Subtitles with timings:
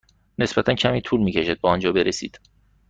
[0.39, 2.39] نسبتا کمی طول می کشد به آنجا برسید.